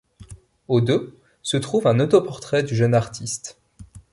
[0.67, 1.13] Au dos
[1.43, 3.61] se trouve un autoportrait du jeune artiste.